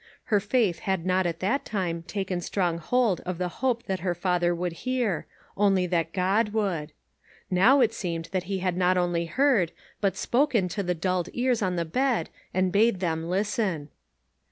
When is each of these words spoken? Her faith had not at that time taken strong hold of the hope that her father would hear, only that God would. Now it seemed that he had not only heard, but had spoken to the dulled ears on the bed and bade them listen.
Her 0.33 0.39
faith 0.39 0.79
had 0.89 1.05
not 1.05 1.27
at 1.27 1.41
that 1.41 1.63
time 1.63 2.01
taken 2.01 2.41
strong 2.41 2.79
hold 2.79 3.19
of 3.19 3.37
the 3.37 3.49
hope 3.61 3.83
that 3.83 3.99
her 3.99 4.15
father 4.15 4.55
would 4.55 4.73
hear, 4.81 5.27
only 5.55 5.85
that 5.85 6.11
God 6.11 6.53
would. 6.53 6.91
Now 7.51 7.81
it 7.81 7.93
seemed 7.93 8.29
that 8.31 8.45
he 8.45 8.57
had 8.65 8.75
not 8.75 8.97
only 8.97 9.25
heard, 9.27 9.71
but 10.01 10.13
had 10.13 10.17
spoken 10.17 10.67
to 10.69 10.81
the 10.81 10.95
dulled 10.95 11.29
ears 11.33 11.61
on 11.61 11.75
the 11.75 11.85
bed 11.85 12.31
and 12.51 12.71
bade 12.71 12.99
them 12.99 13.29
listen. 13.29 13.89